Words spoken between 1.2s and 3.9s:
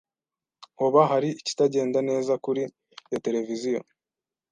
ikitagenda neza kuri iyo televiziyo?